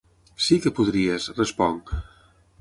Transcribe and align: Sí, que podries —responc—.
Sí, 0.45 0.57
que 0.63 0.73
podries 0.79 1.29
—responc—. 1.35 1.93